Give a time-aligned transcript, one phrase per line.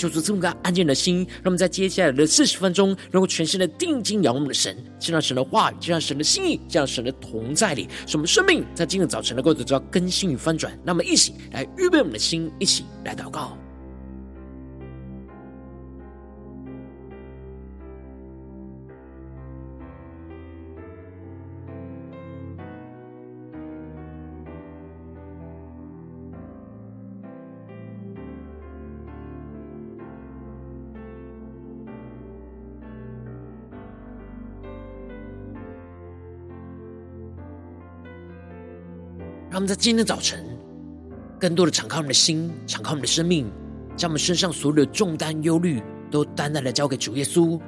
[0.00, 10.72] 就是这么个安静的心，让我们在接下来的四十分钟，能够全新的定睛仰望我们的神，见到神的话语，见到神的心意，见到神的同在里，使我们生命在今日早晨能够得到更新与翻转。
[10.82, 13.59] 那么，一起来预备我们的心，一起来祷告。
[39.50, 40.44] 让我们在今天的早晨，
[41.36, 43.50] 更多的敞开我们的心，敞开我们的生命，
[43.96, 47.60] 将我们身上所有的重担、忧虑，都单单的交给主耶稣。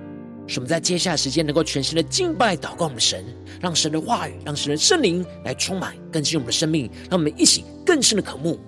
[0.47, 3.25] 使我们在接下来时间，能够全心的敬拜、祷告我们的神，
[3.61, 8.61] 让神的话语，让神的圣灵来充满、更新我们的生命，让我们一起更深的渴慕。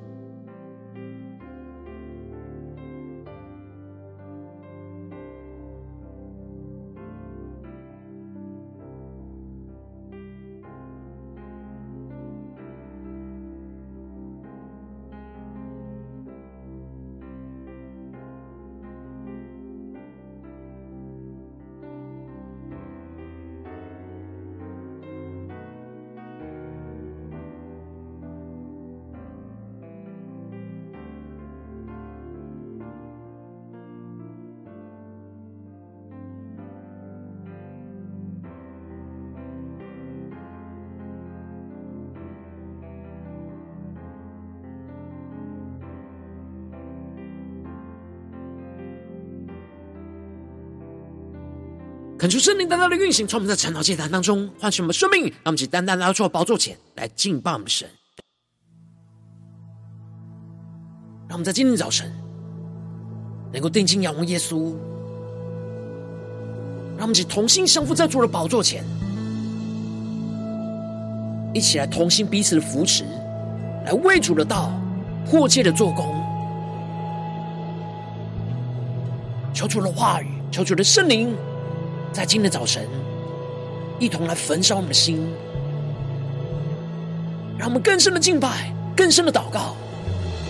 [52.25, 57.87] 恳求圣灵单单的运行，从我们在晨祷祭坛当中唤醒我们的生命，让我们以单单来到宝座前来敬拜我们神。
[61.29, 62.11] 让我们在今天早晨
[63.53, 64.75] 能够定睛仰望耶稣，
[66.97, 68.83] 让我们一起同心降服在主的宝座前，
[71.53, 73.05] 一起来同心彼此的扶持，
[73.85, 74.73] 来为主的道
[75.27, 76.19] 迫切的做工。
[79.53, 81.37] 求主的话语，求主的圣灵。
[82.15, 82.87] 在今天早晨，
[83.99, 85.19] 一同来焚烧我们的心，
[87.59, 89.75] 让我们更深的敬拜，更深的祷告，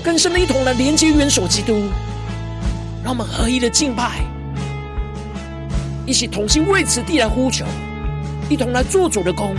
[0.05, 1.89] 更深的一同来连接元首基督，
[3.03, 4.27] 让我们合一的敬拜，
[6.05, 7.65] 一起同心为此地来呼求，
[8.51, 9.57] 一同来做主的工，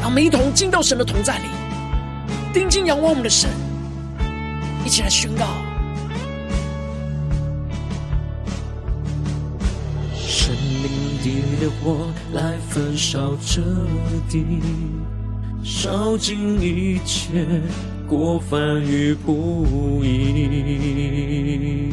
[0.00, 1.44] 让我们一同进到神的同在里，
[2.52, 3.48] 定睛仰望我们的神，
[4.84, 5.46] 一起来宣告。
[11.86, 13.62] 火来焚烧这
[14.28, 14.44] 地，
[15.62, 17.46] 烧尽一切
[18.08, 21.92] 过犯与不义。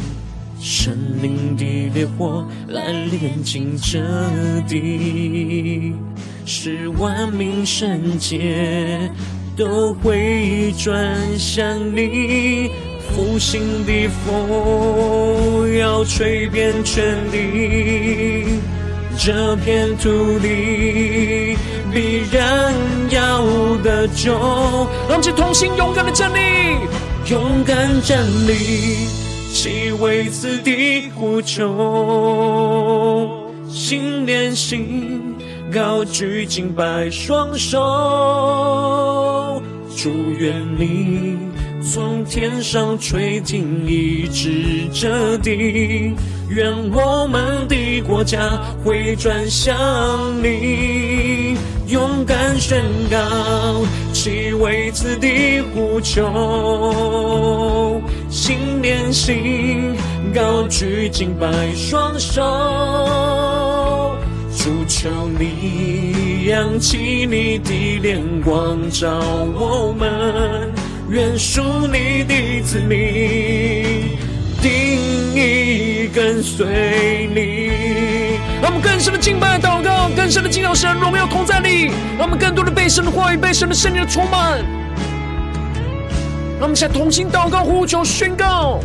[0.59, 3.99] 神灵的烈火来炼净这
[4.67, 5.93] 地，
[6.43, 9.11] 使万民圣洁
[9.55, 12.71] 都回转向你。
[13.15, 18.22] 复兴的风要吹遍全地。
[19.17, 21.55] 这片土地
[21.93, 22.73] 必然
[23.09, 23.45] 要
[23.83, 24.33] 得救，
[25.07, 26.37] 让我们同心勇敢的站立，
[27.29, 29.07] 勇敢站立，
[29.53, 31.69] 齐为此地呼求，
[33.69, 35.21] 心连心，
[35.71, 37.79] 高举敬拜双手，
[39.95, 41.32] 祝愿你
[41.93, 46.15] 从天上垂听，一直这地。
[46.49, 48.49] 愿我们的国家
[48.83, 49.75] 回转向
[50.41, 51.55] 你，
[51.85, 59.95] 勇敢宣告，齐为此地呼求，心连心，
[60.33, 62.41] 高举敬拜双手，
[64.57, 69.19] 主求你扬起你的脸光照
[69.53, 70.71] 我们，
[71.09, 74.17] 愿属你的子民。
[74.61, 74.71] 定
[75.35, 77.71] 义跟随你，
[78.61, 84.59] 让我们更深的敬拜祷告，更深的敬仰神荣耀同在里，让我们更多的被神的话语、被神的圣灵的充满。
[86.59, 88.79] 让我们现在同心祷告、呼求、宣告。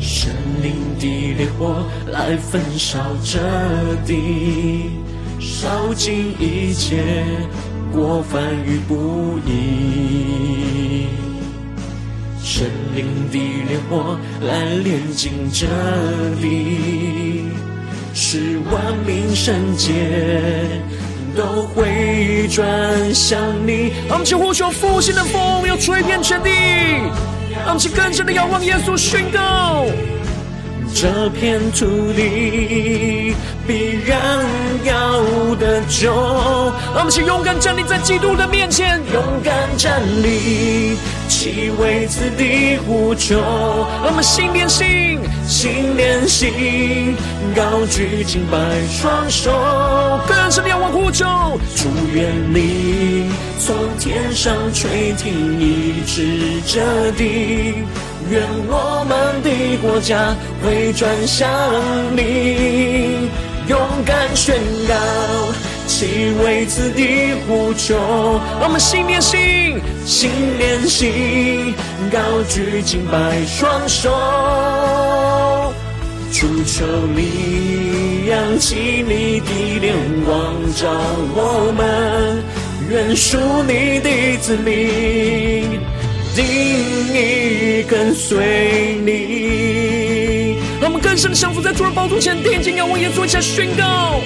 [0.00, 0.32] 神
[0.62, 3.38] 灵的烈火来焚烧这
[4.06, 4.92] 地，
[5.38, 7.26] 烧尽一切
[7.92, 11.06] 过犯与不义。
[12.42, 13.38] 神灵的
[13.68, 15.66] 烈火来炼净这
[16.40, 17.44] 地，
[18.14, 19.92] 使万民圣洁
[21.36, 23.92] 都回转向你。
[24.08, 26.50] 让我们起呼求复兴的风，要吹遍全地。
[27.66, 29.84] 让我们更深的仰望耶稣，宣告
[30.94, 33.34] 这片土地
[33.66, 34.44] 必然
[34.84, 35.22] 要
[35.56, 36.12] 得救。
[36.94, 40.96] 让我们勇敢站立在基督的面前，勇敢站立，
[41.28, 43.36] 齐为此地呼求。
[44.02, 47.14] 让我们心连心，心连心，
[47.54, 48.58] 高举敬拜
[48.88, 49.52] 双手，
[50.26, 51.26] 更深的仰望呼求，
[51.76, 53.17] 祝愿你
[53.58, 57.74] 从天上垂听一直这地，
[58.30, 59.50] 愿我们的
[59.82, 61.48] 国家回转向
[62.16, 63.28] 你，
[63.68, 64.54] 勇敢宣
[64.86, 64.94] 告，
[65.86, 67.96] 齐为此地呼求。
[68.60, 71.74] 我们心连心，心连心，
[72.10, 74.10] 高举敬拜双手，
[76.32, 76.84] 主求
[77.14, 80.36] 你扬起你的脸光
[80.76, 80.86] 照
[81.34, 82.42] 我们，
[82.90, 85.78] 愿属你的子民
[86.34, 86.44] 定
[87.12, 90.56] 意跟随你。
[90.80, 94.20] 让我们更深的降服在主的宝座前，定睛仰望耶稣，一下宣告。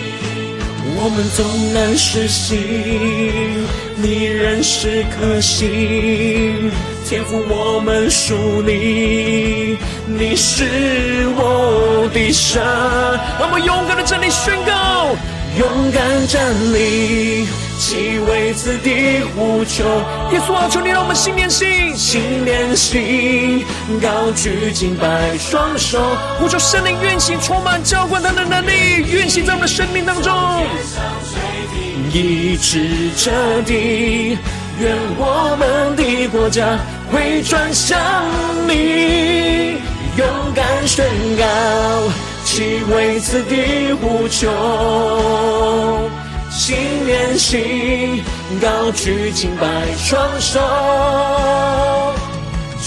[0.95, 1.45] 我们纵
[1.75, 3.67] 然失信，
[3.97, 6.71] 你仍是可信。
[7.09, 9.77] 天赋，我们属你，
[10.07, 12.63] 你是我的神。
[13.41, 15.17] 让我们勇敢的站立宣告，
[15.59, 17.49] 勇敢站立，
[17.83, 19.83] 齐为此地呼求。
[20.31, 23.65] 耶稣啊，求你让我们心连心，心连心，
[24.01, 25.99] 高举敬拜双手，
[26.39, 30.33] 呼求圣灵运行，充满浇灌他的能力，运行在我们的生命当中。
[32.13, 33.33] 医治这
[33.63, 34.39] 地，
[34.79, 36.79] 愿我们的国家
[37.11, 37.99] 回转向
[38.69, 39.79] 你，
[40.17, 40.25] 勇
[40.55, 41.05] 敢宣
[41.37, 41.45] 告，
[42.45, 44.49] 齐为此地呼求，
[46.65, 48.23] 心连心，
[48.61, 49.67] 高举敬拜
[49.97, 50.61] 双手，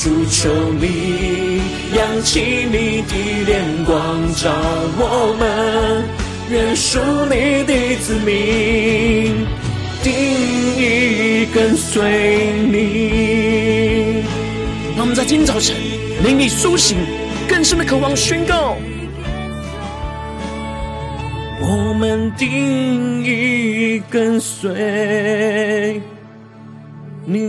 [0.02, 0.50] 主求
[0.80, 1.62] 你
[1.94, 4.50] 扬起你的脸光照
[4.98, 6.06] 我们。
[6.50, 9.46] 愿属你的子民，
[10.02, 10.14] 定
[10.78, 14.24] 意跟随你。
[14.96, 15.76] 让我们在今早晨
[16.24, 16.96] 灵里苏醒，
[17.46, 18.78] 更深的渴望宣告：
[21.68, 26.00] 我们定义跟随
[27.26, 27.40] 你。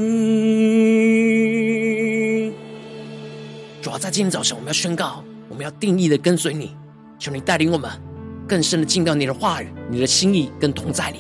[3.83, 6.75] 主要在今天早晨，我们要宣告，我们要定义的跟随你，
[7.19, 7.91] 求你带领我们。
[8.49, 11.19] 更深的进到你的话语、你的心意跟同在里，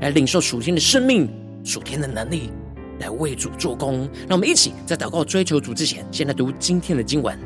[0.00, 1.28] 来领受属天的生命、
[1.62, 2.50] 属天的能力，
[2.98, 4.08] 来为主做工。
[4.26, 7.38] 让我们一起在祷告追求主之前，先来读今天的经文。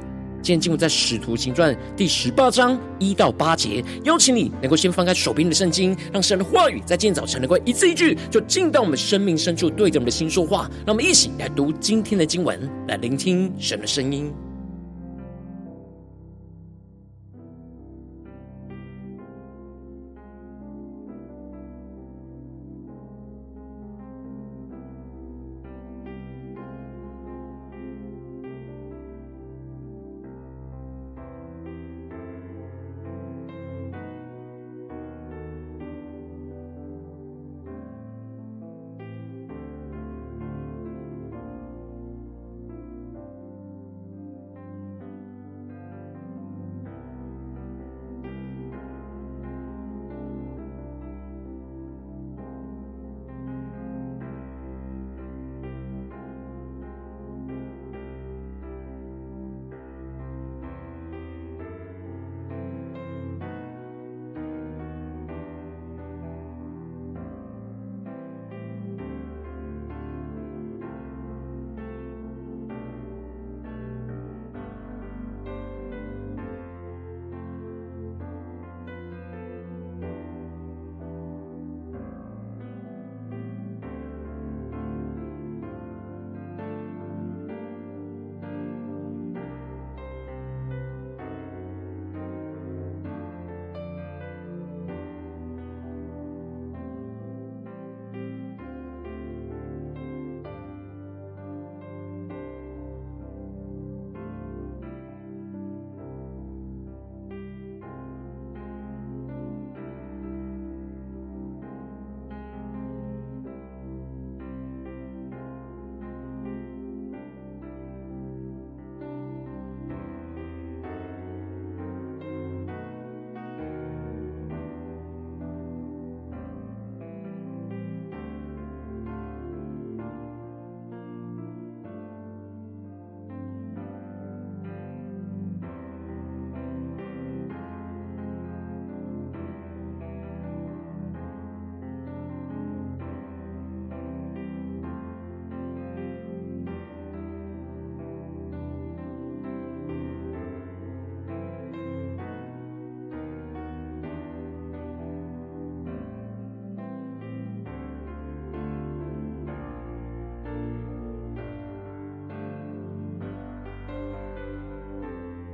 [0.46, 3.84] 现在进入在使徒行传第十八章一到八节。
[4.04, 10.70] 邀请你能够先翻开手边的圣经，让神的话语在今天早晨能够一字一句，就进到我们生命深处，对着我们的心说话。
[10.86, 14.32] 让我们一起来读今天的经文，来聆听神的声音。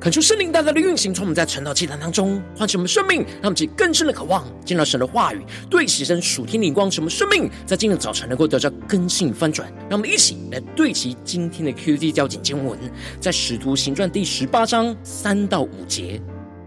[0.02, 5.40] 恳求圣灵大大的运行，从我们在晨祷祭坛当中唤醒我们生命，让我们更深的渴望见到神的话语，
[5.70, 9.72] 对齐神属天灵光，使我们生命在今天早晨能够得到更新翻转。
[9.88, 12.76] 让我们一起来对齐今天的 QD 焦点经文，
[13.20, 16.20] 在使徒行传第十八章三到五节，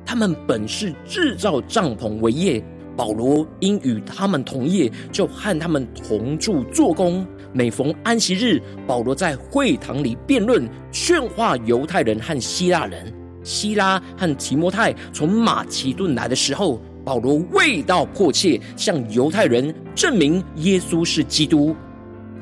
[0.06, 2.64] 他们本是制造帐篷为业，
[2.96, 7.28] 保罗因与他们同业，就和他们同住做工。
[7.52, 13.14] 每逢安息日，保罗在会堂里辩论，劝化犹太人和希腊人。
[13.46, 21.74] 希拉和提摩太从马其顿来的时候，保罗为道迫切向犹太人证明耶稣是基督。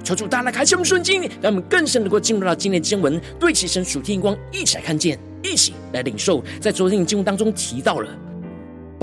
[0.03, 6.43] 求主大大开启我们圣经，让我们更深能够进入到今天的经文，对齐神属天光，一起来看见，一起来领受。
[6.59, 8.09] 在昨天的经文当中提到了。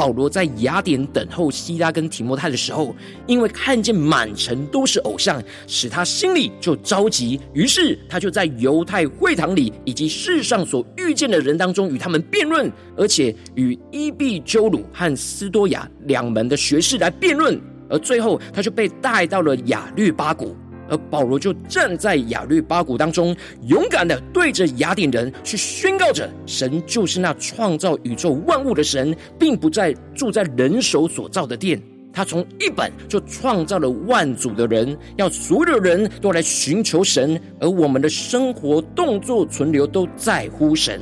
[0.00, 7.38] 保罗在雅典等候希拉跟提摩太的时候，因为看见满城都是偶像，使他心里就着急。
[7.52, 17.60] 于是他就在犹太会堂里以及世上所遇见的人当中与他们辩论，而且与伊壁鸠鲁和斯多亚两门的学士来辩论。
[17.90, 20.56] 而最后他就被带到了雅律巴谷。
[20.90, 23.34] 而保罗就站在亚律巴谷当中，
[23.68, 31.80] 勇敢的对着雅典人去宣告着：神就是那创造宇宙万物的神，并不在住在人手所造的殿。
[32.12, 41.00] 他从一本就创造了万族的人，要所有的人都来寻求神，而我们的生活、动作、存留都在乎神。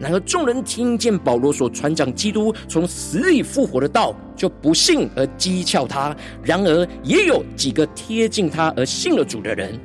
[0.00, 6.16] 然而，众人听见保罗所传讲基督从死里复活的道，就不信而讥诮他。
[6.42, 9.78] 然而，也有几个贴近他而信了主的人。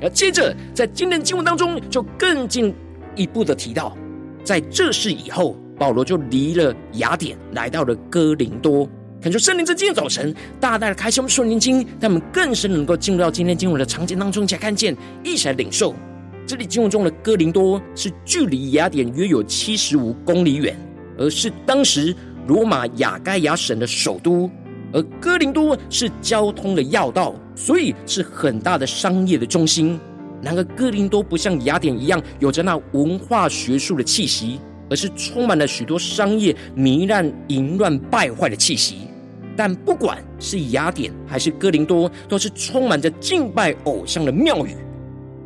[0.00, 2.72] 而接着，在今天经文当中，就更进
[3.14, 3.96] 一步的提到，
[4.44, 8.88] 在这事以后，保罗就离了雅典，来到了哥林多。
[9.20, 15.92] 恳求圣灵在今天早晨大大的开启我们属灵经，让我们更深能够进入到今天经文的场景当中，才看见，一起来领受。
[16.46, 20.78] 这里经文中的哥林多是距离雅典约有七十五公里远，
[21.18, 22.14] 而是当时
[22.46, 24.48] 罗马亚该亚省的首都。
[24.92, 29.98] 而哥林多是交通的要道，所以是很大的商业的中心。
[30.40, 39.08] 然而，哥林多不像雅典一样有着那文化学术的气息，而是充满了许多商业糜烂、淫乱、败坏的气息。
[39.56, 44.76] 但不管是雅典还是哥林多，都是充满着敬拜偶像的庙宇，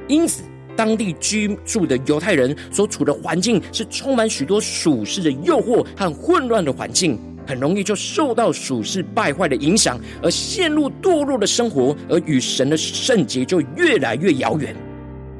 [0.06, 0.42] 因此。
[0.80, 14.74] 当地居住的犹太人所处的环境是充满许多属世的诱惑和混乱的环境，很容易就受到属世败坏的影响，而陷入堕落的生活，而与神的圣洁就越来越遥远。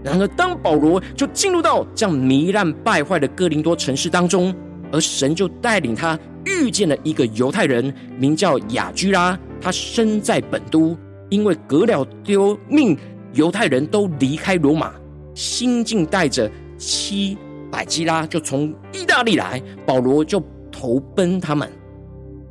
[0.05, 4.55] 然而，当保罗就进入到这样糜烂败坏的哥林多城市当中，
[4.93, 10.95] 而神就带领他遇见了一个犹太人，名叫雅居拉，他身在本都，
[11.31, 12.95] 因为革了丢命
[13.33, 14.93] 犹太人都离开罗马。
[15.35, 17.37] 新近带着七
[17.71, 21.71] 百基拉就从意大利来，保罗就投奔他们。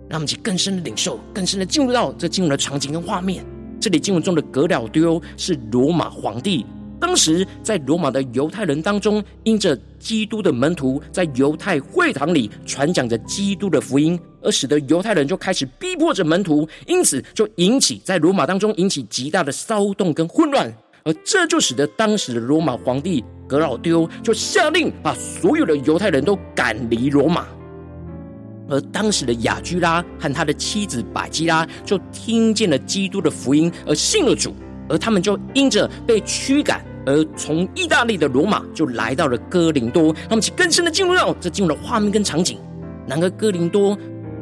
[0.09, 3.45] 让我们去更深的领受，更深的进入到这经文的场景跟画面。
[3.79, 6.65] 这里经文中的格老丢是罗马皇帝，
[6.99, 20.73] 当时在罗马的犹太人当中，因着基督的门徒在犹太会堂里传讲着基督的福音，而使得犹太人就开始逼迫着门徒，因此就引起在罗马当中引起极大的骚动跟混乱。
[21.03, 27.47] 而这就使得当时的罗马皇帝格老丢就下令把所有的犹太人都赶离罗马，
[28.67, 34.53] 而当时的雅居拉和他的妻子百基拉就听见了基督的福音而信了主，
[34.87, 42.59] 而他们就因着被驱赶而从意大利的罗马就来到了哥林多，他们去更深的进入到这进入了画面跟场景。
[43.07, 43.97] 然而哥林多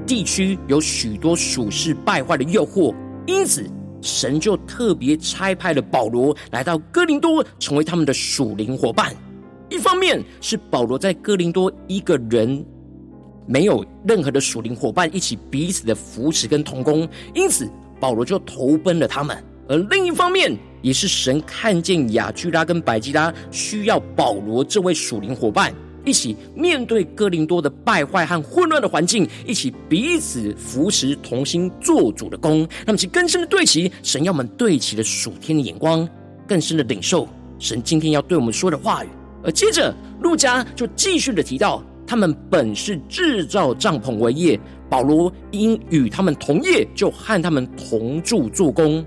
[0.05, 2.93] 地区有许多属世败坏的诱惑，
[3.25, 3.69] 因此。
[4.01, 9.15] 神就特别差派了保罗来到哥林多，成为他们的属灵伙伴。
[9.69, 12.65] 一方面是保罗在哥林多一个人
[13.45, 19.43] 没有任何的属灵伙伴一起彼此的扶持跟同工，因此保罗就投奔了他们。
[19.67, 25.73] 而另一方面，也是神看见雅居拉跟百基拉需要保罗这位属灵伙伴。
[26.07, 32.65] 一起面对哥林多的败坏和混乱的环境，一起彼此扶持，同心做主的工。
[32.85, 36.07] 那么，其更深的对齐神要我们对齐的属天的眼光，
[36.47, 37.27] 更深的领受
[37.59, 39.09] 神今天要对我们说的话语。
[39.43, 44.57] 而接着，路加就继续的提到，他们本是制造帐篷为业，
[44.89, 49.05] 保罗因与他们同业，就和他们同住做工。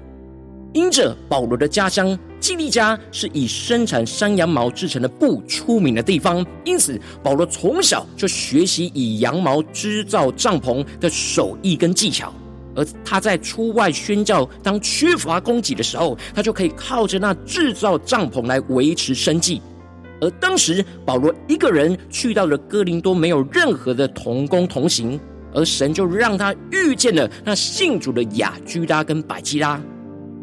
[0.75, 12.33] 因着保罗的家乡基利家是以生产山羊毛制成的布出名的地方，因此保罗从小就学习以羊毛织造帐篷的手艺跟技巧。
[12.75, 19.61] 而他在出外宣教，当缺乏供给的时候，他就可以靠着那制造帐篷来维持生计。
[20.21, 25.19] 而当时保罗一个人去到了哥林多，没有任何的同工同行，
[25.53, 29.81] 而神就让他遇见了那信主的雅居拉跟百基拉，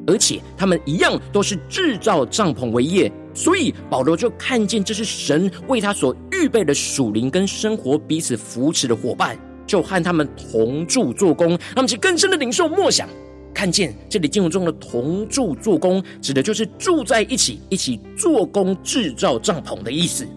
[0.07, 9.37] 而且他们一样都是制造帐篷为业，所以保罗就看见这是神为他所预备的属灵跟生活彼此扶持的伙伴，
[9.67, 13.07] 就和他们同住做工，他们其更深的领受默想。
[13.53, 20.27] 看见这里经文中的同住做工，指的就是住在一起，一起做工制造帐篷的意思。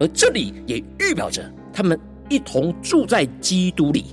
[0.00, 4.04] 而这里也预表着他们一同住在基督里，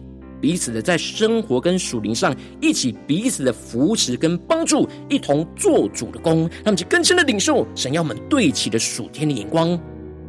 [0.46, 9.72] 彼此的在生活跟属灵上一起彼此的扶持跟帮助，一同做主的工，他们就更深的领受神要我们对齐的属天的眼光。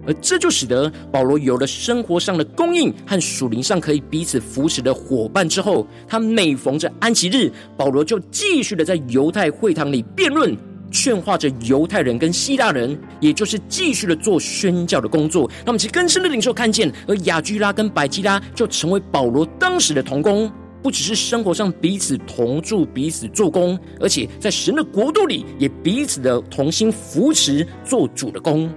[0.06, 10.56] 而这就使得保罗有了生活上的供应和属灵上可以彼此扶持的伙伴之后，他每逢着安息日，保罗就继续的在犹太会堂里辩论，
[10.90, 15.50] 劝化着犹太人跟希腊人，也就是继续的做宣教的工作。
[15.64, 20.50] 那么其更深的领袖看见，而亚居拉跟百基拉就成为保罗当时的同工，
[20.82, 28.70] 不只是生活上彼此同住、彼此做工，而且在神的国度里也彼此的同心扶持做主的工。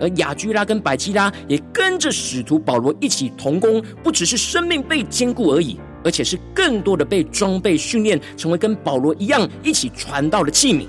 [0.00, 10.84] 而亚居拉跟百基拉也跟着使徒保罗一起同工，不只是生命被坚固而已，而且是更多的被装备训练，成为跟保罗一样一起传道的器皿。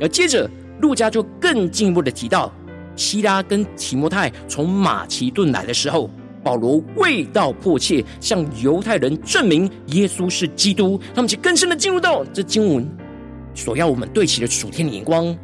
[0.00, 0.48] 而接着
[0.80, 2.52] 路加就更进一步的提到，
[2.96, 6.10] 希拉跟提摩太从马其顿来的时候，
[6.42, 12.88] 保罗为道迫切向犹太人证明耶稣是基督，他们就更深的进入到这经文
[13.54, 15.36] 所要我们对齐的属天的眼光。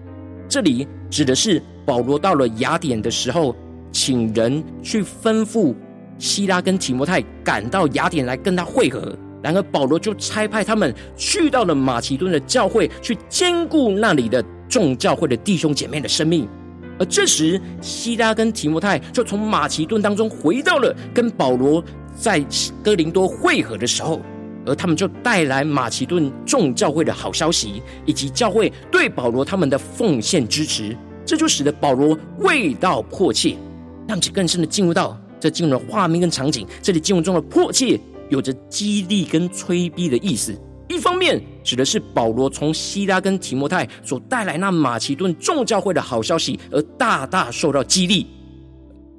[0.48, 1.62] 这里指的是。
[1.86, 3.54] 保罗到了雅典的时候，
[3.92, 5.72] 请人去吩咐
[6.18, 9.16] 希拉跟提摩太赶到雅典来跟他会合。
[9.46, 16.48] 然而保罗就差派他们去到了马其顿的教会，去兼顾那里的众教会的弟兄姐妹的生命。
[16.98, 21.80] 而这时，希拉跟提摩太就从马其顿当中回到了跟保罗
[22.16, 22.44] 在
[22.82, 24.20] 哥林多会合的时候，
[24.66, 30.96] 而他们就带来马其顿众教会的好消息，以及教会对保罗他们的奉献支持。
[31.24, 33.56] 这就使得保罗味道迫切，
[34.08, 36.66] 让其更深的进入到这进入的画面跟场景。
[36.82, 37.96] 这里进入中的迫切，
[38.30, 40.54] 有着激励跟催逼的意思。
[40.88, 48.24] 一方面指的是保罗从希拉跟提摩太所带来那马其顿众教会的好消息，而大大受到激励；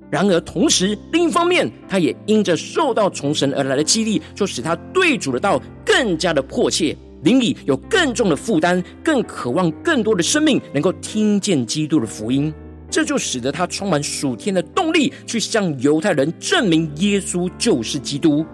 [0.09, 6.95] 然而同时，另一方面，他也因着受到从神而来的激励，就使他对主的道更加的迫切。
[7.23, 12.53] 灵里有更重的负担，更渴望更多的生命能够听见基督的福音，
[12.89, 18.45] 这就使得他充满属天的动力，去向犹太人证明耶稣就是基督。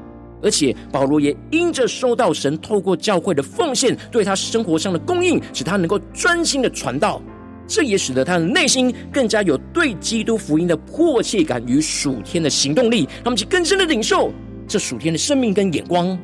[0.43, 7.21] 而且保罗也因着收到神透过教会的奉献对他生活上的供应，使他能够专心的传道。
[7.65, 14.31] 这也使得他的内心更加有对基督福音的迫切感与属天的行动力，他们就更深的领受
[14.67, 16.17] 这属天的生命跟眼光。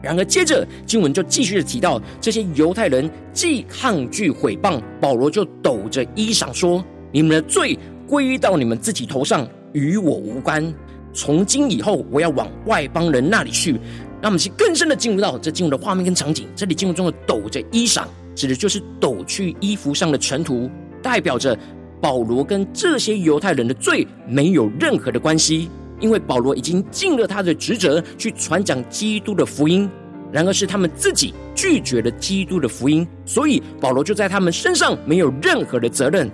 [0.00, 7.76] 然而，接着经文就继续的提到，这些犹太人既抗拒毁谤，保罗就抖着衣裳说：“你们的罪
[8.06, 10.72] 归到你们自己头上，与我无关。
[11.12, 13.78] 从今以后，我要往外邦人那里去。”
[14.20, 16.48] 让我们去更深的进入到这进入的画面跟场景。
[16.56, 18.02] 这里进入中的“抖着衣裳”
[18.34, 20.68] 指的就是抖去衣服上的尘土，
[21.00, 21.56] 代表着
[22.00, 25.70] 保罗跟这些犹太人的罪没有任何的关系。
[26.00, 29.88] 因为保罗已经尽了他的职责去传讲基督的福音，
[30.32, 36.28] 然而是他们自己拒绝了基督的福音，所以保罗就在他们身上没有任何的责任，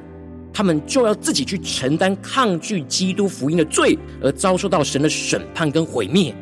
[0.54, 6.32] 他们就要自己去承担抗拒基督福音的罪，而遭受到神的审判跟毁灭。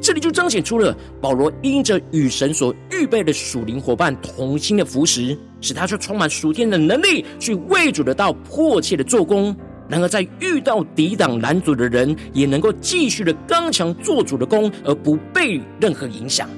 [0.00, 9.54] 这里就彰显出了保罗因着与神所预备的属灵伙伴同心的扶持，使他却充满属天的能力，去为主的道迫切的做工。
[9.88, 16.48] 然而，在遇到抵挡拦阻的人，也能够继续的刚强做主的工，而不被任何影响。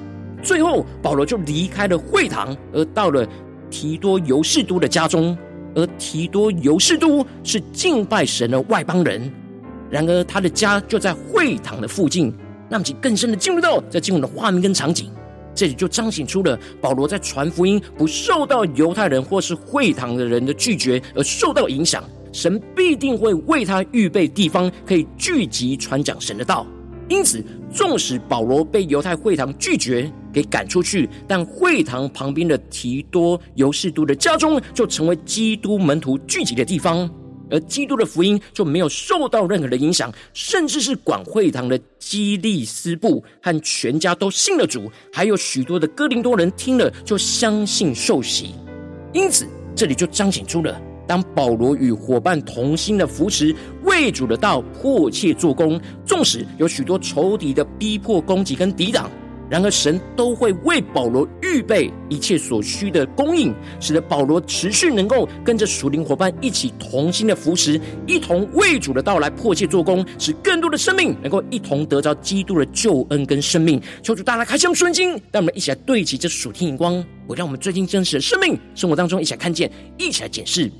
[0.43, 3.27] 最后，保罗就离开了会堂，而到了
[3.69, 5.35] 提多尤士都的家中。
[5.75, 9.31] 而提多犹士都是敬拜神的外邦人，
[9.89, 12.33] 然而他的家就在会堂的附近，
[12.69, 15.09] 让其更深的进入到这经文的画面跟场景。
[15.53, 22.03] 这里就彰显出了保罗在传福音不受到犹太人或是会堂的人的拒绝而受到影响。
[22.31, 26.65] 神必定会为他预备地方，可以聚集传讲神的道。
[27.09, 37.09] 因此，纵使保罗被犹太会堂拒绝，给赶出去，但会堂旁边的提多尤士都的家中，就成为基督门徒聚集的地方。
[37.49, 48.55] 而基督的福音就没有受到任何的影响，甚至是管会堂的基利斯布和全家都信了主，还有许多的哥林多人听了就相信受洗。
[49.11, 50.81] 因此，这里就彰显出了。
[51.05, 59.11] 当保罗与伙伴同心的扶持，为主的道迫切做工，纵使有许多仇敌的逼迫、攻击跟抵挡。
[59.51, 73.81] 然而，神都会为保罗预备一切所需的供应，使得保罗持续能够跟着属灵伙伴一起同心的扶持，一同为主的到来迫切做工，使更多的生命能够一同得着基督的救恩跟生命。
[74.01, 80.71] 求主大家开箱顺经，让我们一起来对齐这属天眼光，我让我们最近真实的生命生活当中一起来看见，一起来检视。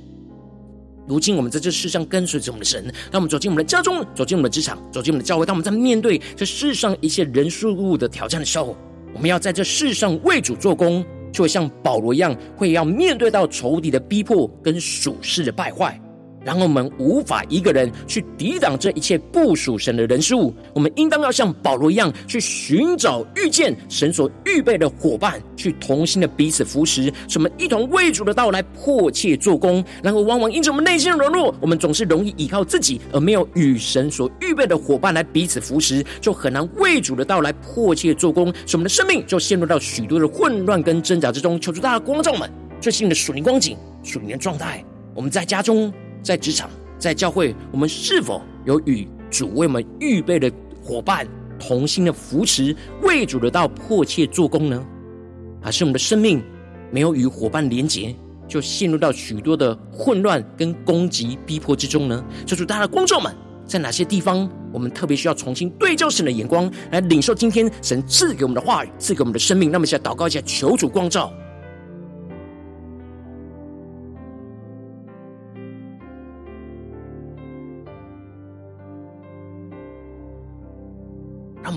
[1.06, 8.76] 如今我们在这世上跟随着我们的神，当我们走进我们的家中，走进我们的职场，走进我们的教会，当我们在面对这世上一些人事物的挑战的时候，
[9.14, 16.00] 我们要在这世上为主做工，就会像保罗一样，会要面对到仇敌的逼迫跟属世的败坏。
[16.44, 29.84] 然后我们无法一个人去抵挡这一切不属神的人事物，我们应当要像保罗一样，去寻找遇见神所预备的伙伴，去同心的彼此扶持，使我们一同为主的道来迫切做工。
[30.02, 41.60] 然后往往因着我们内心的软弱，我们总是容易依靠自己，而没有与神所预备的伙伴来彼此扶持，就很难为主的道来迫切做工，使我们的生命就陷入到许多的混乱跟挣扎之中。
[41.60, 42.50] 求主大家光照们
[42.80, 45.92] 最新的属灵光景、属灵的状态，我们在家中。
[46.22, 50.50] 在职场，在教会，我们是否有与主为我们预备的
[50.82, 51.26] 伙伴
[51.58, 54.84] 同心的扶持，为主的道迫切做工呢？
[55.60, 56.42] 还是我们的生命
[56.90, 58.14] 没有与伙伴连结，
[58.46, 62.24] 就陷入到许多的混乱跟攻击逼迫之中呢？
[62.46, 63.34] 求主大家的观众们，
[63.66, 69.70] 在哪些地方我们特别需要重新对焦神的眼光，来领受今天神赐给我们的话语，赐给我们的生命？
[69.70, 71.32] 那么，现在祷告一下，求主光照。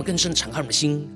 [0.05, 1.09] 更深的敞开我们的心，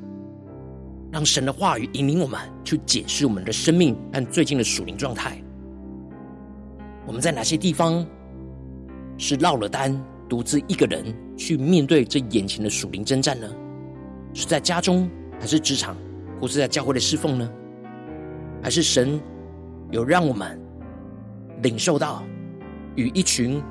[1.12, 5.40] 让神的话语引领我们去检视我们的生命和最近的属灵状态。
[7.06, 8.04] 我们在哪些地方
[9.16, 9.96] 是落了单，
[10.28, 13.48] 独自一个人去面对这眼前的属灵征战呢？
[14.34, 15.08] 是在家中，
[15.40, 15.96] 还是职场，
[16.42, 17.50] 或是在教会的侍奉呢？
[18.64, 19.22] 还是神
[19.92, 20.60] 有让我们
[21.62, 22.24] 领受到
[22.96, 23.62] 与一群？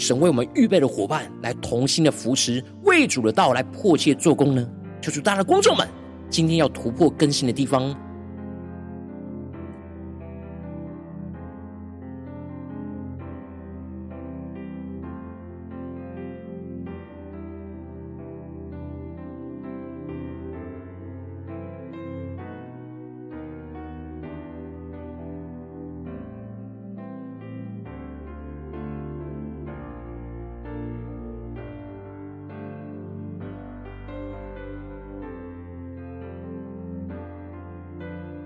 [0.00, 4.66] 神为我们预备的伙伴，来同心的扶持，为主的道来迫切做工呢？
[5.02, 5.86] 求主大家的观众们，
[6.30, 7.94] 今天要突破更新的地方。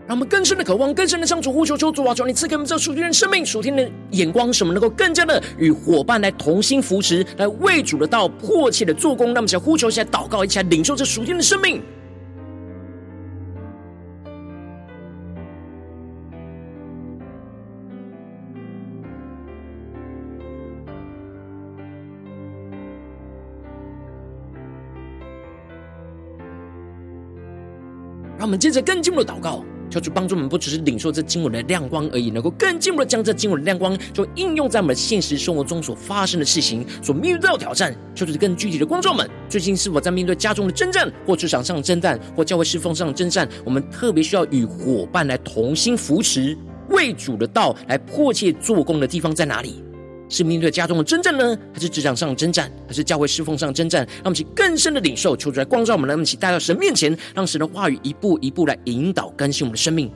[0.06, 9.32] 让我们更深的渴望，更深的向主呼求，求主啊，求你赐给我们这属天的生命、属天的眼光，使我们能够更加的与伙伴来同心扶持，来为主的道迫切的做工。
[9.32, 11.82] 那么，想呼求一下，祷告一起来，领受这属天的生命。
[28.36, 29.64] 让我们接着更进一步的祷告。
[29.94, 37.94] 求主帮助我们，不只是领受这经文的亮光而已，能够更进一步的将这经文的亮光，就应用在我们现实生活中所发生的事情，所面对到挑战。
[38.12, 43.48] 求主更具体的光照们，最近是否在面对家中的征战，或职场上的征战，或教会侍奉上的征战？
[43.64, 49.80] 我们特别需要与伙伴来同心扶持，为主的道来迫切做工的地方在哪里？
[50.34, 54.04] 是面对家中的征战呢，还是职场上的征战，还是教会侍奉上的征战？
[54.16, 60.10] 让我们去更深的领受，求主来光照我们，让我们一起带到神面前，让神的话语一步一步来引导更新我们的生命。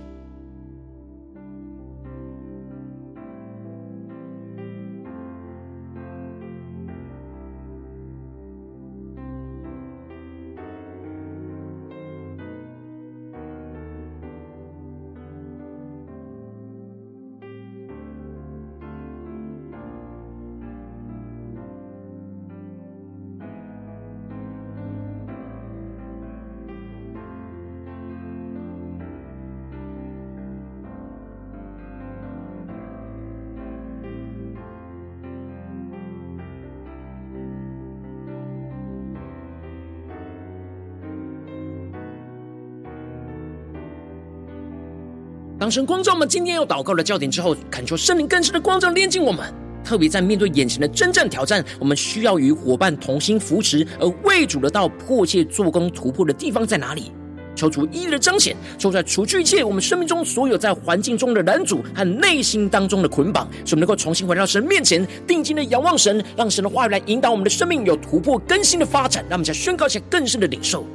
[45.70, 49.52] 神光照我们今天要祷告的焦点之后，恳求圣灵更深的光照炼净我们。
[49.84, 57.10] 特别在面对眼前的征战挑战，我们需要与伙伴同心扶持，而为主的道迫切做工突破的地方在哪里？
[57.54, 69.24] 求主一一的彰显，求在除去一切我们生命中所有在环境中的拦阻和内心当中的捆绑，使我们能够重新回到神面前，定睛的仰望神，让神的话语来引导我们的生命有突破更新的发展。
[69.28, 70.86] 让我们再宣告一下更深的领受。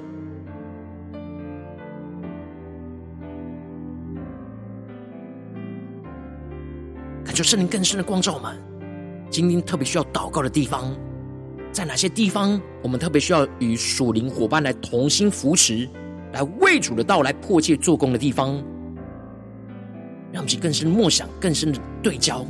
[7.33, 8.55] 求圣灵更深的光照我们，
[9.29, 10.95] 今天特别需要祷告的地方，
[11.71, 15.89] 在哪些地方我们特别需要与属灵伙伴来同心扶持，
[16.31, 18.53] 来为主的道来迫切做工的地方，
[20.31, 22.45] 让我们去更深默想，更深的对焦。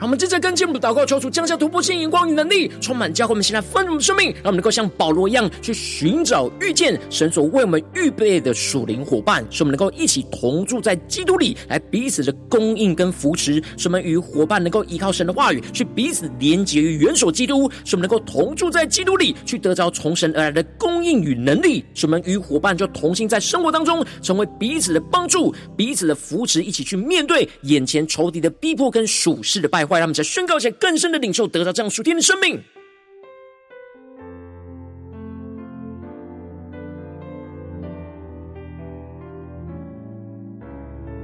[0.00, 13.62] 我们正在跟进我们的祷告，求主降下突破性眼光与能力，充满教会我们现在丰盛的生命，让我们能够像保罗一样去寻找、遇见神所为我们预备的属灵伙伴，使我们能够一起同住在基督里，来彼此的供应跟扶持。
[13.78, 21.82] 使我们与伙伴能够依靠神的话语，去彼此连结于元首基督，使我们能够同住在基督里，去得着从神而来的供应与能力。
[21.94, 29.98] 使我们与伙伴就同心在生活当中，成为彼此的帮助、彼此的扶持，一起去面对眼前仇敌的逼迫跟属世的败坏。
[29.98, 32.62] 让我们在宣告一些更深的领受，得到这样属天的生命。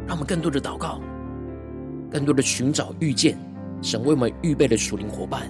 [0.06, 1.00] 让我们更多的祷告，
[2.10, 3.38] 更多的寻找遇见
[3.80, 5.42] 神为我们预备的属灵伙伴，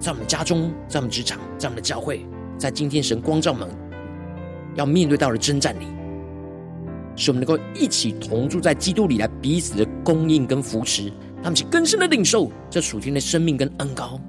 [0.00, 2.26] 在我们家中，在我们职场，在我们的教会，
[2.58, 3.68] 在今天神光照我们
[4.74, 5.86] 要面对到的征战里，
[7.14, 11.12] 使我们能够一起同住在基督里，来彼此的供应跟扶持。
[11.42, 14.20] 他们是更深的领受这属天的生命跟恩高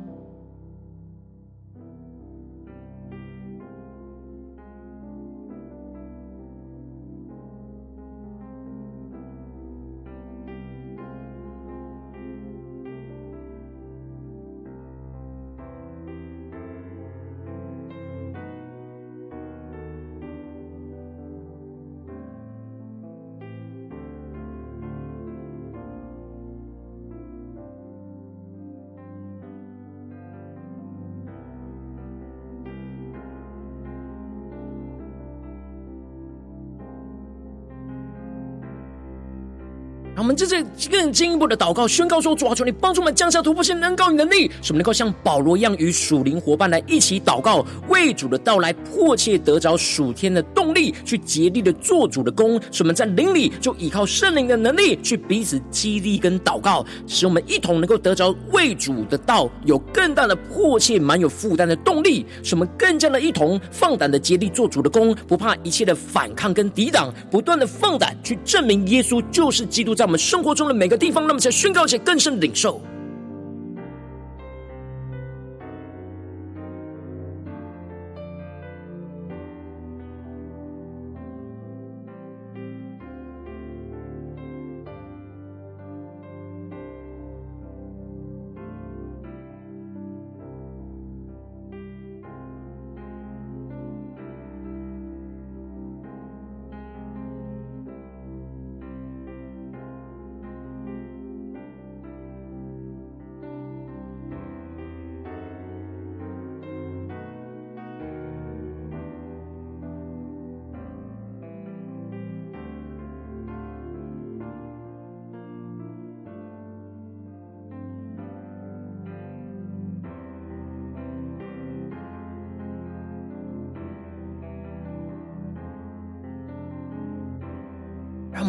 [40.19, 52.59] 我们这次更进一步的祷告，宣告说：主啊，求你帮助我们降下突破性的恩膏与能力，使我们能够像保罗一样，与属灵伙伴来一起祷告，为主的到来迫切得着属天的动力，去竭力的做主的工。
[52.69, 62.25] 使我们在灵里就依靠圣灵的能力，去彼此激励跟祷告，使我们一同能够得着为主的道有更大的迫切、蛮有负担的动力。
[62.43, 72.81] 使我们更加的一同放胆的竭力做主的工，不怕一切的反抗跟抵挡，不断的放胆去证明耶稣就是基督，在我们生活中的每个地方，那么想宣告一些更深的领受。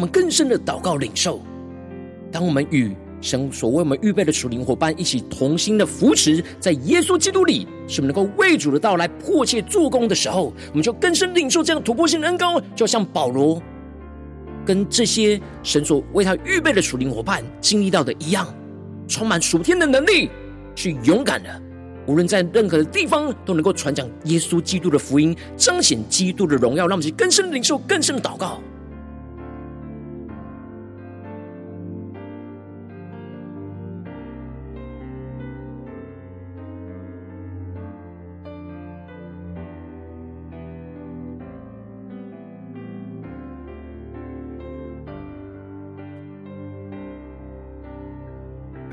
[0.01, 1.39] 我们更深的祷告领受。
[2.31, 13.61] 当我们与神所为我们预备的属灵伙伴一起同心的扶持，在耶稣基督里，使我们能够为主的到来迫切做工的时候，我们就更深领受这样突破性的恩膏，就像保罗
[14.65, 18.51] 跟这些神所为他预备的属灵伙伴经历到的一样，
[19.07, 20.31] 充满属天的能力，
[20.73, 21.61] 去勇敢的，
[22.07, 28.59] 无论在任何的地方都能够传讲耶稣基督的福音，彰显基督的荣耀，让我们去更深领受，更深的祷告。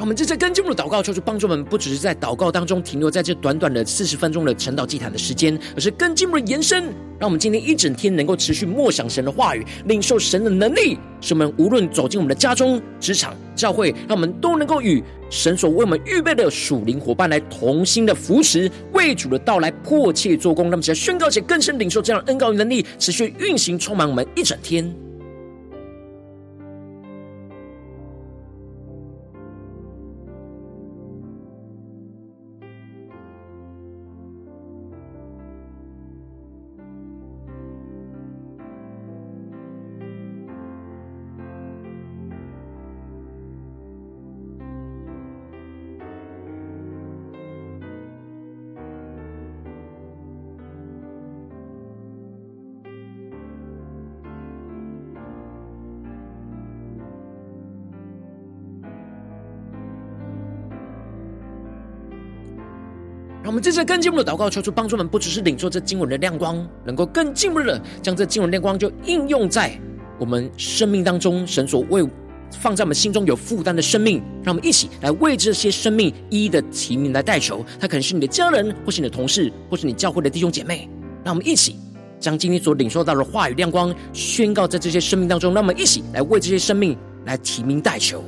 [0.08, 6.84] 我们这次跟进我们的祷告，求主帮助我们，不只是在祷告当中停留在这短短的四十分钟的晨祷祭坛的时间，而是跟进一步的延伸。
[7.18, 20.70] 让我们今天一整天能够持续默想神的话语，领受神的能力，使我们无论走进我们的家中、职场、教会，让我们都能够与神所为我们预备的属灵伙伴来同心的扶持，为主的到来迫切做工。
[20.70, 24.90] 那么，只要宣告且更深领受这样的恩膏与能力，持续运行充满我们一整天。
[63.68, 69.78] 让我们这次更进一步的祷告，求主帮助我们，不只是领受这经文的亮光，能够更进一步的将这经文亮光就应用在
[70.18, 71.46] 我们生命当中。
[71.46, 72.02] 神所为
[72.58, 77.62] 放在我们心中有负担的生命，让我们一起来为这些生命一一的提名来代求。
[77.78, 80.88] 他可能是你的家人，或是你的同事，或是你教会的弟兄姐妹。
[81.22, 81.76] 让我们一起
[82.18, 85.52] 将今天所领受到的话语亮光宣告在这些生命当中。
[85.52, 88.24] 让我们一起来为这些生命来提名代求。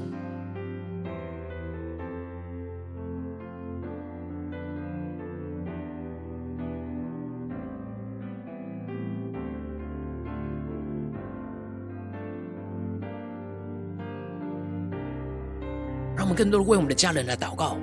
[16.34, 17.76] 更多的为我们的家人来祷告，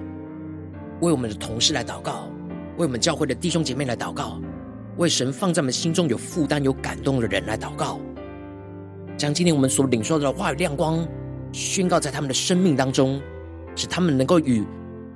[1.01, 2.27] 为我们的同事来祷告，
[2.77, 4.39] 为我们教会的弟兄姐妹来祷告，
[4.97, 7.99] 为神放在我们心中有负担、有感动的人来祷告，
[9.17, 11.07] 将今天我们所领受的话语亮光
[11.51, 13.21] 宣告在他们的生命当中，
[13.75, 14.63] 使他们能够与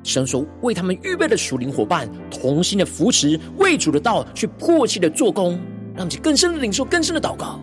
[0.04, 5.60] 神所为他们预备的属灵伙伴同心的扶持，为主的道去迫切的做工，
[5.96, 7.60] 让其更深的领受、更深的祷告。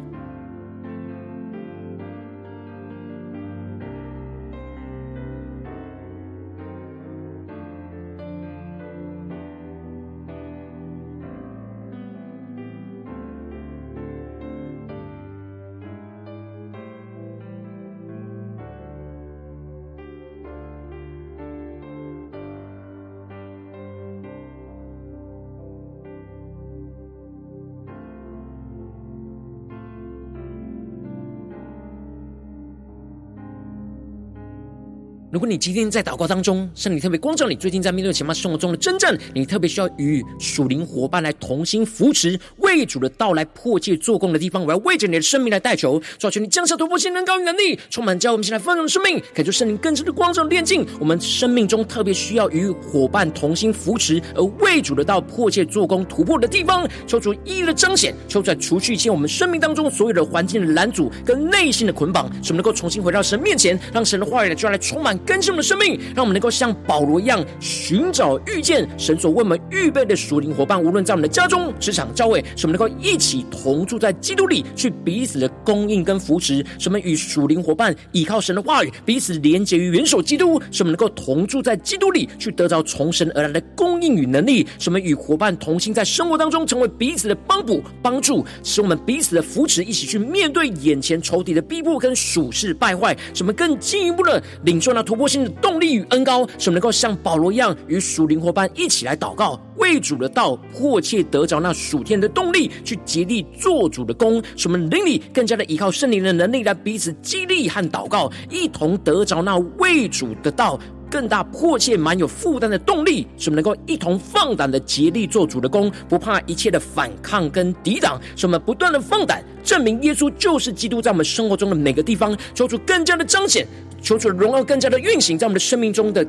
[35.38, 65.16] 如果你今天在祷告当中，圣灵特别光照你，最近在面对前方生活中的征战，你特别需要与属灵伙伴来同心扶持，为主的道来迫切做工的地方，我要为着你的生命来代求，求你降下突破性能高于能力，充满教我们现在丰盛的生命，感受圣灵更深的光照炼净我们生命中特别需要与伙伴同心扶持，而为主的道迫切做工突破的地方，求主一一的彰显，求主除去一切我们生命当中所有的环境的拦阻跟内心的捆绑，使我们能够重新回到神面前，让神的话语来就来充满。
[65.28, 70.82] 更新我们的生命，让我们能够像保罗一样寻找、遇见神所为我们预备的属灵伙伴。
[70.82, 76.64] 无论在我们的家中、职场、教会，使我们能够一起同住在基督里，去彼此的供应跟扶持。
[76.78, 80.58] 使我们与属灵伙伴依靠神的话语，彼此连结于元首基督。
[80.70, 84.66] 使我们能够同住在基督里，去得到从神而来的供应与能力。
[84.78, 88.46] 使我们与伙伴同心，在生活当中成为彼此的帮补、帮助。
[88.62, 93.14] 使我们彼此的扶持，一起去面对眼前仇敌的逼迫跟属世败坏。
[93.34, 104.40] 使我们更进一步的领受那突破性的动力与恩膏，使我们能够像保罗一样，与属灵伙伴一起来祷告，为主的道迫切得着那属天的动力，去竭力做主的工。
[104.56, 110.78] 使我们灵里更加的依靠圣灵的能力，来彼此激励和祷告，一同得着那为主的道
[111.10, 113.26] 更大迫切、满有负担的动力。
[113.36, 118.20] 使我们能够一同放胆的竭力做主的工，不怕一切的反抗跟抵挡。
[118.36, 123.66] 使我们不断的放胆证明耶稣就是基督，在我们生活中的每个地方，求主更加的彰显。
[124.00, 126.26] 求主的荣耀更加的运行在我们的生命中的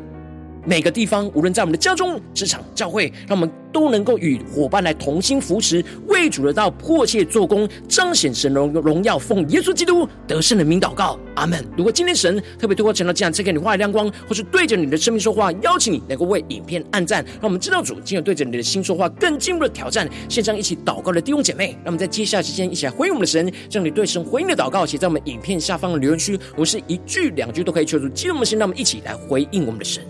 [0.66, 11.66] 每个地方，无论在我们的家中、职场、教会，让我们都能够与伙伴来同心扶持，为主的道迫切做工，彰显神荣荣耀，奉耶稣基督得胜的名祷告，阿门。
[11.78, 20.08] 如果今天神特别透过讲道这样赐给你话语亮光，或是对着你的生命说话，邀请你能够为影片按赞，让我们知道主今日对着你的心说话，更进一步的挑战。
[20.28, 30.04] 线上一起祷告的弟兄姐妹，让我们在接下来时间一起来回应我们的神，将你对神回应的祷告写在我们影片下方的留言区，我们是一句两句都可以求助激动的心，让我们一起来回应我们的神。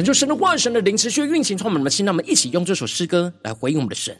[0.00, 2.06] 恳求神的话语、神的灵持续运行，充满我们的心。
[2.06, 4.16] 让我们一起用这首诗歌来回应我们的神，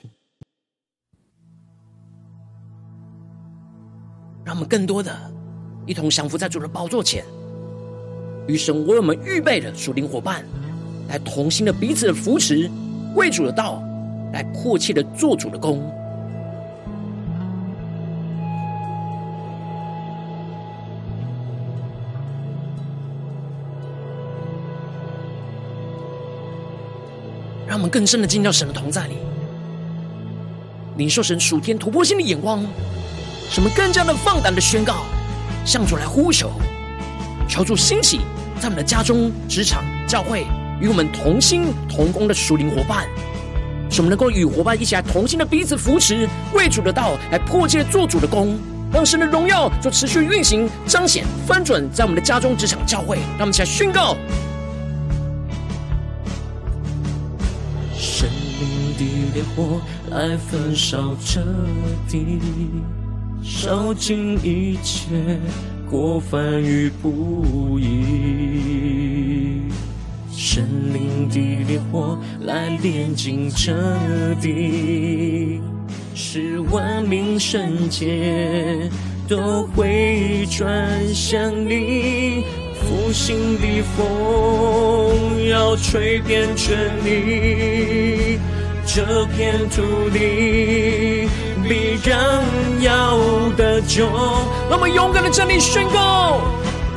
[4.44, 5.10] 让我们更多的
[5.86, 7.24] 一同降服在主的宝座前，
[8.46, 10.44] 与神为我们预备的属灵伙伴，
[11.08, 12.70] 来同心的彼此的扶持，
[13.14, 13.82] 为主的道
[14.34, 15.90] 来迫切的做主的工。
[27.70, 29.14] 让我们更深的进入到神的同在里，
[30.96, 32.66] 领受神属天突破性的眼光，
[33.48, 35.04] 使我们更加的放胆的宣告，
[35.64, 36.50] 向主来呼求，
[37.48, 38.22] 求主兴起
[38.58, 40.48] 在我们的家中、职场、教会，
[40.80, 43.06] 与我们同心同工的属灵伙伴，
[43.88, 48.58] 使我们能够与伙伴一起来同心的彼此扶持，为主的道来迫切做主的工，
[48.92, 54.16] 让神的荣耀就持续运行、彰显、翻转在我们的家中、职场、教会，让我们一起来宣告。
[59.00, 59.80] 的烈火
[60.10, 61.40] 来焚烧彻
[62.06, 62.38] 底，
[63.42, 65.40] 烧尽一切
[65.90, 69.62] 过犯与不义。
[70.30, 73.72] 圣灵的烈火来炼净这
[74.40, 75.62] 地，
[76.14, 78.90] 使万民圣洁
[79.26, 82.44] 都回转向你。
[82.82, 88.38] 复兴的风要吹遍全地。
[88.92, 91.28] 这片土地
[91.68, 92.42] 必然
[92.80, 93.16] 要
[93.56, 94.08] 得救，
[94.68, 96.40] 那么勇敢的站立宣告，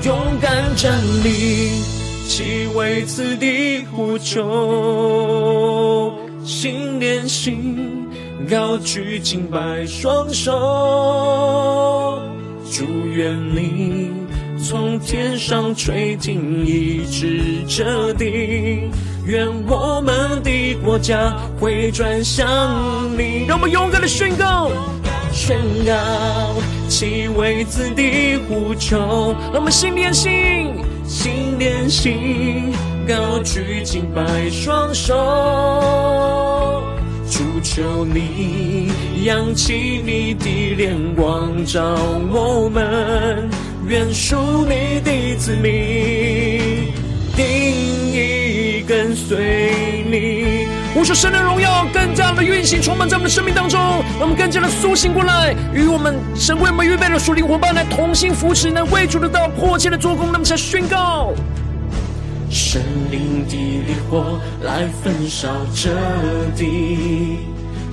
[0.04, 0.92] 勇敢站
[1.24, 1.84] 立，
[2.28, 6.12] 祈为此地呼求，
[6.44, 8.08] 心连心，
[8.50, 10.52] 高举敬拜双手，
[12.72, 14.10] 祝愿你
[14.58, 18.90] 从天上垂听一直这地。
[19.26, 22.46] 愿我们的国家会转向
[23.18, 24.70] 你，让我们勇敢的宣告，
[25.32, 25.94] 宣告，
[26.90, 28.98] 祈为子的呼求，
[29.54, 30.76] 让我们心连心，
[31.08, 32.74] 心连心，
[33.08, 35.14] 高举敬拜双手，
[37.32, 38.92] 主求你
[39.24, 41.82] 扬起你的脸光照
[42.30, 43.50] 我们，
[43.88, 44.36] 愿属
[44.68, 45.72] 你的子民
[49.34, 53.80] 随你，呼求神的荣耀更加的运行，充满在我们的生命当中，
[54.20, 61.34] 让我们更加的苏醒过来，与我们神为我们预备的属灵伙伴来同心扶持，能为主的道迫切的做工，那么才宣告，
[62.52, 62.80] 神
[63.10, 63.56] 灵的
[63.88, 65.90] 烈火来焚烧这
[66.56, 67.40] 地，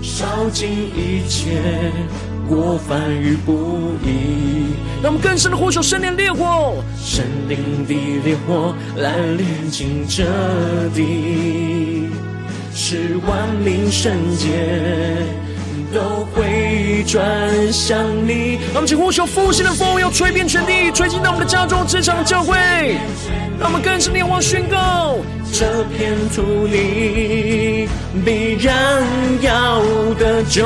[0.03, 1.91] 烧尽一切。
[2.51, 7.95] 过犯与不义，让我们更深的呼求圣灵烈火，圣灵的
[8.25, 10.25] 烈火来炼净这
[10.93, 12.09] 地，
[12.75, 14.49] 是万民圣洁
[15.93, 17.23] 都会转
[17.73, 18.59] 向你。
[18.73, 22.57] 让我们请呼求复兴的风，要吹遍全地，吹进到我们的家中、职场、教会。
[23.59, 25.17] 让我们更深的仰望宣告，
[25.53, 27.89] 这片土地
[28.25, 29.03] 必然
[29.43, 29.83] 要
[30.19, 30.65] 得救。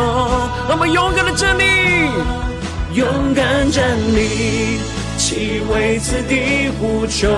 [0.69, 1.65] 让我们勇敢的站立，
[2.95, 4.79] 勇敢站立，
[5.19, 7.29] 祈为此地呼求。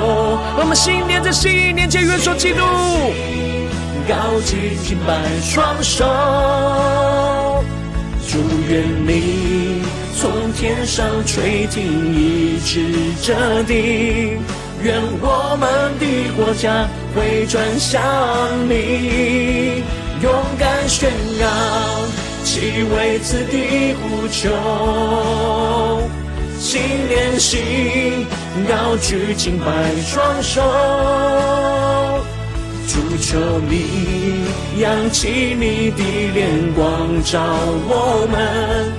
[0.57, 2.61] 让我们心连着心，连接元首基督，
[4.07, 6.05] 高举敬拜双手，
[8.29, 9.83] 祝愿你
[10.17, 12.85] 从天上垂听医治
[13.23, 14.39] 这地。
[14.83, 16.05] 愿我们的
[16.37, 18.03] 国家回转向
[18.69, 19.83] 你，
[20.23, 21.11] 勇敢宣
[21.41, 21.47] 告，
[22.45, 24.51] 祈为此地无求，
[26.61, 28.27] 心连心，
[28.69, 29.65] 高举敬拜
[30.05, 30.61] 双手，
[32.87, 34.45] 主求你
[34.79, 37.43] 扬起你的脸光照
[37.89, 38.93] 我们，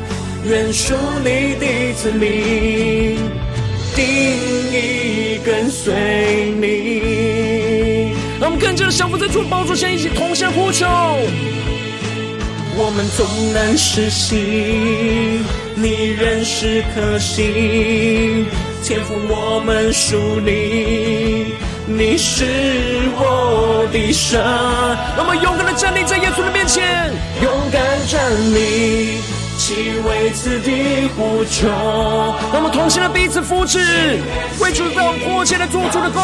[0.45, 3.17] 愿属你的子民。
[3.95, 4.05] 定
[4.71, 10.85] 意跟随你，让我们更加的降服在主的宝座前，一起同声呼求。
[12.79, 15.43] 我们总难失信，
[15.75, 18.45] 你仍是可信。
[18.83, 21.53] 天赋我们属你，
[21.87, 22.43] 你是
[23.15, 24.37] 我的神。
[25.15, 27.09] 让我们勇敢的站立在耶稣的面前，
[27.41, 29.21] 勇敢站立。
[29.57, 29.73] 祈
[30.05, 31.67] 为此地呼求，
[32.53, 33.79] 让我们同心的彼此扶持，
[34.59, 36.21] 为主的道迫切的做主的工，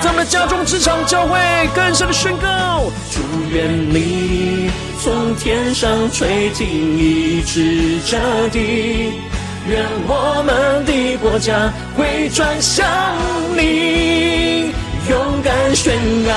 [0.00, 1.38] 在我们的家中、职场、教会
[1.74, 2.90] 更深的宣告。
[3.12, 3.20] 祝
[3.52, 4.70] 愿你
[5.02, 6.66] 从天上垂听
[6.96, 8.16] 医治这
[8.48, 9.12] 地，
[9.68, 10.93] 愿我们的
[11.24, 12.86] 国家会转向
[13.56, 14.70] 你。
[15.08, 15.94] 勇敢宣
[16.26, 16.32] 告，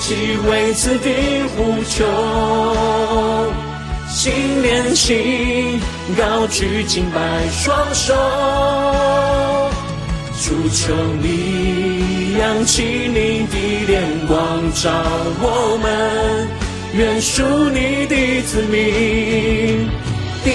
[0.00, 0.14] 既
[0.48, 2.06] 为此地呼求，
[4.08, 4.32] 心
[4.62, 5.78] 连心，
[6.16, 7.20] 高举敬拜
[7.50, 8.14] 双手，
[10.42, 14.90] 主求你扬起你的脸光照
[15.42, 16.48] 我们，
[16.94, 19.86] 愿属你的子民，
[20.44, 20.52] 定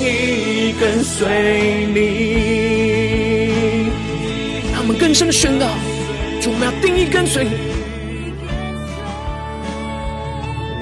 [0.00, 2.53] 意跟随你。
[5.14, 5.66] 让我们更深的宣告。
[6.46, 7.50] 我们要定义跟随你，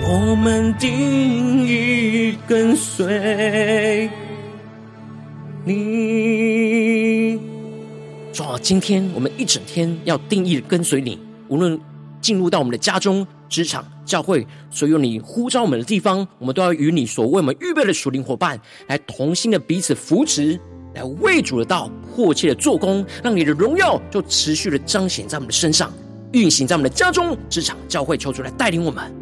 [0.02, 4.10] 我们定义跟随
[5.64, 7.38] 你。
[8.32, 11.18] 主啊，今天我们一整天要定义跟随你，
[11.48, 11.78] 无论
[12.22, 20.58] 进入到我们的家中、职场、教会，所有你呼召我们的地方，我们都要与你所为我们预备的属灵伙伴来同心的彼此扶持。
[20.94, 25.92] 来为主的道迫切的做工，让你的荣耀就持续的彰显在我们的身上，
[26.32, 29.21] 运行在我们的家中、职场、教会，求主来带领我们。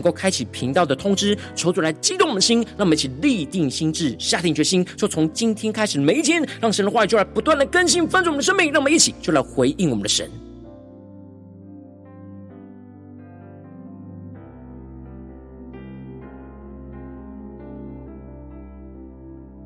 [0.01, 10.27] 能够开启频道的通知，求主来激动我们的心，让我们一起立定心智，下定决心，就从今天开始每一天，让神的话语就来不断的更新翻转我们的生命，让我们一起就来回应我们的神。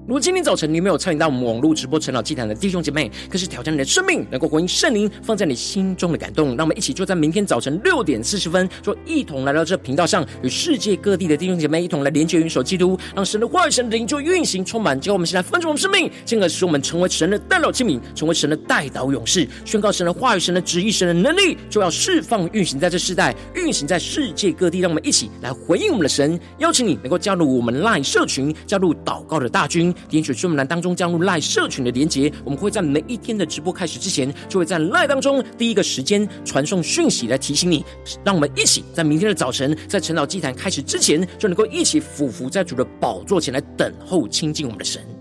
[0.07, 15.01] 如果今天早晨你没有参与到我们网络直播晨祷祭坛的弟兄姐妹，可是挑战你的生命，能够回应圣灵放在你心中的感动，让我们一起就在明天早晨六点四十分，就一同来到这频道上，与世界各地的弟兄姐妹一同来连接、云手基督，让神的话语、神的灵就运行充满。
[15.01, 24.81] 叫我们现在分盛我们生命，进而使我们成为神的代祷器皿，成为神的代祷勇士，宣告神的话语、神的旨意、神的能力，就要释放运行在这世代，运行在世界各地。
[24.81, 29.94] 让我们一起来回应我们的神，邀请你能够加入我们 LINE 社群，加入祷告的大军。
[30.09, 37.83] 点选说明栏当中加入赖社群的连结，我们会在每一天的直播开始之前，就会在赖当中第一个时间传送讯息来提醒你，
[38.23, 45.14] 让我们一起在明天的早晨，在晨祷祭坛开始之前，就能够一起俯伏在主的宝座前来等候亲近我们的神。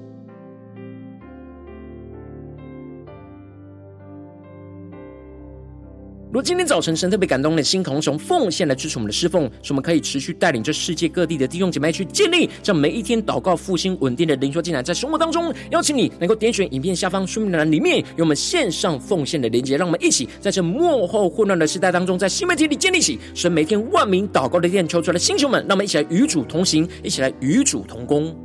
[6.35, 28.37] 如今天早晨神特别感动的心，同从奉献来支持我们的侍奉，使我们可以持续带领这世界各地的弟兄姐妹去建立这每一天祷告复兴稳定的灵修进来，在生活当中，邀请你能够点选影片下方说明栏里面有我们线上奉献的连接，让我们一起在这幕后混乱的时代当中，在新媒体里建立起神每天万名祷告的殿，求出来的星球们，让我们一起来与主同行，一起来与主同工。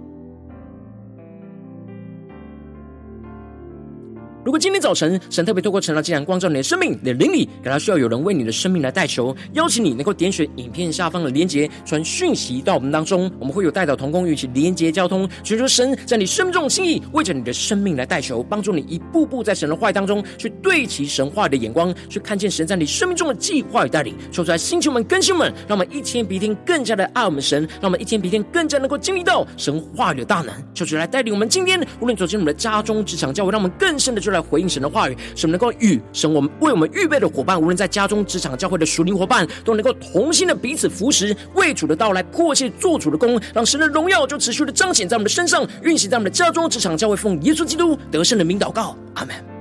[4.45, 24.15] 如果今天早晨神特别透过晨祷祭坛光照你的生命，你的灵里感到需要有人为你的生命来代求，邀请你能够点选影片下方的连结，传讯息到我们当中，我们会有代祷同工与其连结交通，寻求神在你生命中的心意，为着你的生命来代求，帮助你一步步在神的话语当中去对齐神话语的眼光，去看见神在你生命中的计划与带领。
[24.31, 30.55] 求出来，星球们、更新们，让我们一天比一天更加的爱我们神，让我们一天比一天更加能够经历到神话语的大能。
[30.73, 49.58] 求主来带领我们今天，无论走进我们的家中、职场、教会，让我们更深的来回应神的话语，使我们能够与神我们为我们预备的伙伴，无论在家中、职场、教会的属灵伙伴，都能够同心的彼此扶持，为主的到来迫切做主的功，让神的荣耀就持续的彰显在我们的身上，运行在我们的家中、职场、教会，奉耶稣基督得胜的名祷告，阿门。